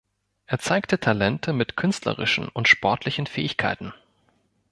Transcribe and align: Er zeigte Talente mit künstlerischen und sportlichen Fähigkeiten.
Er 0.47 0.57
zeigte 0.57 0.99
Talente 0.99 1.53
mit 1.53 1.77
künstlerischen 1.77 2.47
und 2.47 2.67
sportlichen 2.67 3.27
Fähigkeiten. 3.27 3.93